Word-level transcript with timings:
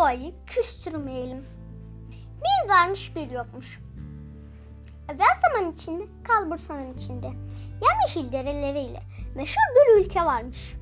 doğayı 0.00 0.32
küstürmeyelim. 0.46 1.46
Bir 2.42 2.68
varmış 2.68 3.16
bir 3.16 3.30
yokmuş. 3.30 3.80
Evvel 5.08 5.40
zaman 5.42 5.72
içinde, 5.72 6.04
kalbur 6.24 6.58
zaman 6.58 6.94
içinde. 6.94 7.26
Yemyeşil 7.82 8.32
dereleriyle 8.32 9.02
meşhur 9.34 9.62
bir 9.76 10.00
ülke 10.00 10.20
varmış. 10.20 10.76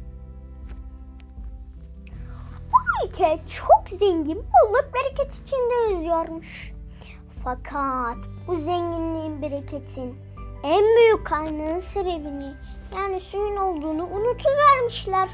Bu 2.73 3.07
ülke 3.07 3.41
çok 3.57 3.99
zengin, 3.99 4.39
bolluk 4.39 4.91
bereket 4.95 5.35
içinde 5.35 5.95
yüzüyormuş. 5.95 6.73
Fakat 7.45 8.17
bu 8.47 8.57
zenginliğin, 8.57 9.43
bereketin 9.43 10.17
en 10.63 10.85
büyük 10.97 11.27
kaynağın 11.27 11.81
sebebini 11.81 12.55
yani 12.95 13.21
suyun 13.21 13.57
olduğunu 13.57 14.07
unutuvermişler. 14.07 15.29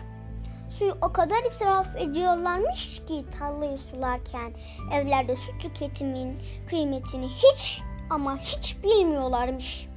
Suyu 0.79 0.95
o 1.03 1.13
kadar 1.13 1.45
israf 1.45 1.97
ediyorlarmış 1.97 3.03
ki 3.07 3.25
tarlayı 3.39 3.79
sularken 3.79 4.53
evlerde 4.93 5.37
su 5.37 5.59
tüketimin 5.59 6.39
kıymetini 6.69 7.29
hiç 7.29 7.83
ama 8.11 8.39
hiç 8.39 8.77
bilmiyorlarmış. 8.83 9.89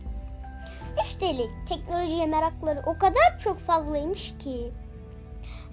Üstelik 1.06 1.50
teknolojiye 1.70 2.26
merakları 2.26 2.84
o 2.86 2.98
kadar 2.98 3.40
çok 3.44 3.60
fazlaymış 3.60 4.36
ki 4.40 4.72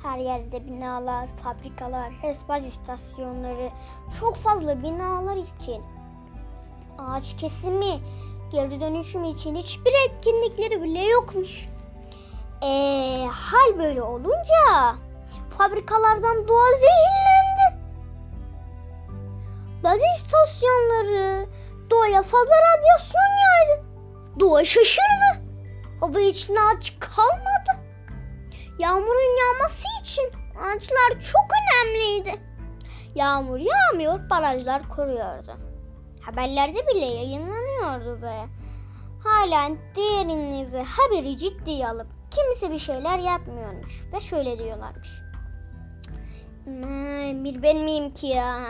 her 0.02 0.18
yerde 0.18 0.66
binalar, 0.66 1.28
fabrikalar, 1.42 2.12
HESBAZ 2.12 2.64
istasyonları, 2.64 3.70
çok 4.20 4.36
fazla 4.36 4.82
binalar 4.82 5.36
için 5.36 5.82
ağaç 6.98 7.36
kesimi, 7.36 8.00
geri 8.52 8.80
dönüşüm 8.80 9.24
için 9.24 9.54
hiçbir 9.56 9.92
etkinlikleri 10.08 10.82
bile 10.82 11.04
yokmuş. 11.04 11.73
Ee, 12.64 13.26
hal 13.32 13.78
böyle 13.78 14.02
olunca 14.02 14.94
fabrikalardan 15.58 16.48
doğa 16.48 16.70
zehirlendi. 16.70 17.84
Bazı 19.82 20.04
istasyonları 20.16 21.46
doğaya 21.90 22.22
fazla 22.22 22.54
radyasyon 22.54 23.30
yaydı. 23.44 23.84
Doğa 24.40 24.64
şaşırdı. 24.64 25.44
Hava 26.00 26.20
içinde 26.20 26.60
ağaç 26.60 26.94
kalmadı. 27.00 27.84
Yağmurun 28.78 29.38
yağması 29.40 29.86
için 30.02 30.30
ağaçlar 30.58 31.20
çok 31.32 31.44
önemliydi. 31.60 32.40
Yağmur 33.14 33.58
yağmıyor, 33.58 34.30
barajlar 34.30 34.88
koruyordu. 34.88 35.56
Haberlerde 36.20 36.86
bile 36.86 37.04
yayınlanıyordu 37.04 38.22
ve 38.22 38.34
halen 39.24 39.78
değerini 39.96 40.72
ve 40.72 40.82
haberi 40.82 41.36
ciddiye 41.36 41.88
alıp 41.88 42.23
kimse 42.34 42.70
bir 42.74 42.78
şeyler 42.78 43.18
yapmıyormuş 43.18 44.02
ve 44.12 44.20
şöyle 44.20 44.58
diyorlarmış. 44.58 45.08
"Aman, 46.66 47.44
Bir 47.44 47.62
ben 47.62 47.76
miyim 47.76 48.14
ki 48.14 48.26
ya? 48.26 48.60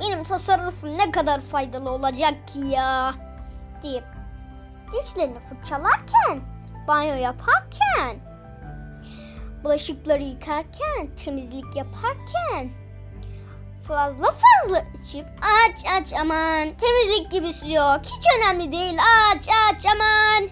Benim 0.00 0.24
tasarrufum 0.24 0.98
ne 0.98 1.10
kadar 1.10 1.40
faydalı 1.40 1.90
olacak 1.90 2.48
ki 2.48 2.58
ya? 2.58 3.14
deyip 3.82 4.04
dişlerini 4.92 5.38
fırçalarken, 5.40 6.40
banyo 6.88 7.14
yaparken, 7.14 8.16
bulaşıkları 9.64 10.22
yıkarken, 10.22 11.16
temizlik 11.24 11.76
yaparken 11.76 12.70
fazla 13.88 14.26
fazla 14.30 14.84
içip 15.00 15.26
aç 15.42 15.84
aç 16.00 16.12
aman 16.20 16.64
temizlik 16.64 17.30
gibisi 17.30 17.72
yok 17.72 18.00
hiç 18.02 18.26
önemli 18.38 18.72
değil 18.72 18.98
aç 19.32 19.48
aç 19.70 19.86
aman 19.94 20.48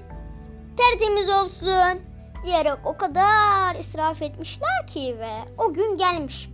tertemiz 0.77 1.31
olsun 1.31 2.06
diyerek 2.47 2.79
o 2.85 2.97
kadar 2.97 3.75
israf 3.75 4.23
etmişler 4.23 4.87
ki 4.87 5.17
ve 5.19 5.33
o 5.59 5.75
gün 5.75 5.97
gelmiş. 5.97 6.51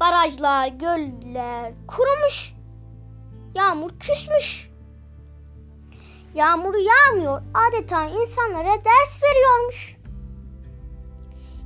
Barajlar, 0.00 0.68
göller 0.68 1.72
kurumuş. 1.88 2.54
Yağmur 3.54 3.98
küsmüş. 3.98 4.70
Yağmuru 6.34 6.78
yağmıyor 6.78 7.42
adeta 7.54 8.04
insanlara 8.04 8.84
ders 8.84 9.22
veriyormuş. 9.22 9.96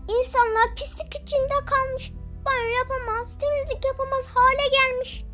İnsanlar 0.09 0.75
pislik 0.77 1.15
içinde 1.15 1.65
kalmış. 1.67 2.13
Banyo 2.45 2.69
yapamaz, 2.79 3.39
temizlik 3.39 3.85
yapamaz 3.85 4.25
hale 4.35 4.69
gelmiş. 4.69 5.25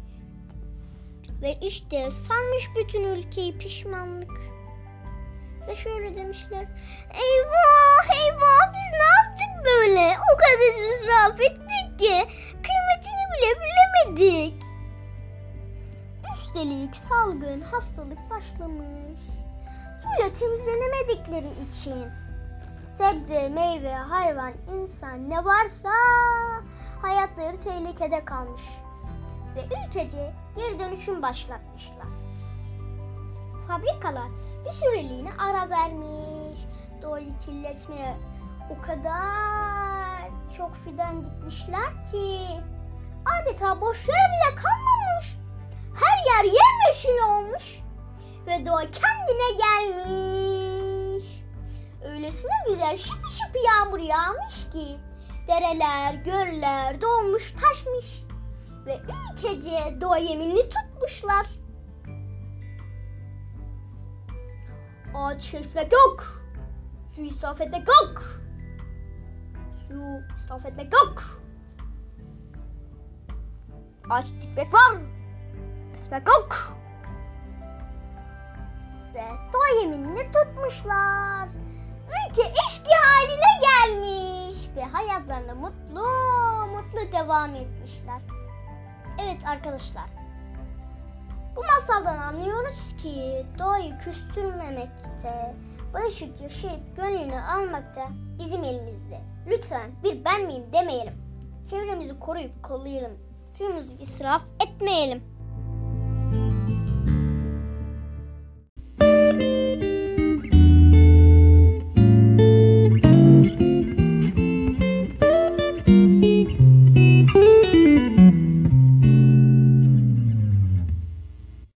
Ve 1.43 1.59
işte 1.63 2.11
sarmış 2.11 2.71
bütün 2.77 3.05
ülkeyi 3.05 3.59
pişmanlık. 3.59 4.31
Ve 5.71 5.77
şöyle 5.77 6.17
demişler. 6.17 6.67
Eyvah 7.11 8.17
eyvah 8.17 8.73
biz 8.73 8.93
ne 8.93 9.07
yaptık 9.17 9.65
böyle? 9.65 10.17
O 10.19 10.37
kadar 10.37 10.95
israf 10.95 11.41
ettik 11.41 11.99
ki 11.99 12.29
kıymetini 12.63 13.25
bile 13.33 13.61
bilemedik. 13.61 14.63
Üstelik 16.35 16.97
salgın 16.97 17.61
hastalık 17.61 18.31
başlamış. 18.31 19.21
Suyla 20.03 20.33
temizlenemedikleri 20.39 21.49
için 21.71 22.11
sebze, 22.99 23.49
meyve, 23.49 23.95
hayvan, 23.95 24.53
insan 24.75 25.31
ne 25.31 25.45
varsa 25.45 25.93
hayatları 27.03 27.61
tehlikede 27.61 28.25
kalmış. 28.25 28.63
Ve 29.57 29.61
ülkece 29.65 30.33
geri 30.57 30.79
dönüşüm 30.79 31.23
başlatmışlar. 31.23 32.30
Fabrikalar 33.71 34.29
bir 34.65 34.73
süreliğine 34.73 35.31
ara 35.39 35.71
vermiş. 35.71 36.61
Doğayı 37.03 37.39
kirletmeye 37.39 38.17
o 38.71 38.87
kadar 38.87 40.31
çok 40.57 40.75
fidan 40.75 41.27
dikmişler 41.27 42.05
ki 42.13 42.41
adeta 43.41 43.81
boş 43.81 44.09
yer 44.09 44.17
bile 44.17 44.55
kalmamış. 44.55 45.37
Her 45.95 46.19
yer 46.27 46.45
yemyeşil 46.45 47.23
olmuş 47.29 47.81
ve 48.47 48.67
doğa 48.67 48.81
kendine 48.81 49.51
gelmiş. 49.59 51.25
Öylesine 52.05 52.53
güzel 52.69 52.97
şıpı 52.97 53.31
şıpı 53.31 53.59
yağmur 53.67 53.99
yağmış 53.99 54.71
ki 54.73 54.97
dereler, 55.49 56.15
göller 56.15 57.01
dolmuş 57.01 57.53
taşmış 57.53 58.25
ve 58.87 59.01
ülkece 59.33 60.01
doğa 60.01 60.19
yeminini 60.19 60.63
tutmuşlar. 60.69 61.60
Ağaç 65.21 65.51
kesmek 65.51 65.93
yok. 65.93 66.25
Su 67.15 67.23
israf 67.23 67.61
etmek 67.61 67.89
yok. 67.89 68.23
Su 69.89 69.95
israf 70.37 70.67
etmek 70.67 70.93
yok. 70.93 71.23
Ağaç 74.11 74.27
dikmek 74.27 74.75
var. 74.75 74.97
Kesmek 75.97 76.29
yok. 76.29 76.77
Ve 79.15 79.23
doğa 79.53 79.81
yeminini 79.81 80.33
tutmuşlar. 80.33 81.49
Ülke 82.07 82.43
eski 82.43 82.95
haline 82.95 83.61
gelmiş 83.61 84.69
ve 84.77 84.85
hayatlarına 84.85 85.55
mutlu 85.55 86.07
mutlu 86.67 87.13
devam 87.13 87.55
etmişler. 87.55 88.21
Evet 89.19 89.41
arkadaşlar. 89.47 90.20
Bu 91.57 91.61
masaldan 91.61 92.19
anlıyoruz 92.19 92.97
ki 92.97 93.47
doğayı 93.59 93.99
küstürmemekte, 93.99 95.55
barışık 95.95 96.41
yaşayıp 96.41 96.97
gönlünü 96.97 97.41
almakta 97.41 98.09
bizim 98.39 98.65
elimizde. 98.65 99.21
Lütfen 99.47 99.91
bir 100.05 100.25
ben 100.25 100.43
miyim 100.47 100.65
demeyelim. 100.73 101.15
Çevremizi 101.71 102.19
koruyup 102.19 102.63
kollayalım. 102.63 103.19
Suyumuzu 103.59 103.93
israf 104.01 104.43
etmeyelim. 104.67 105.23